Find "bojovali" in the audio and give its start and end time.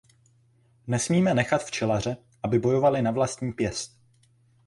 2.59-3.01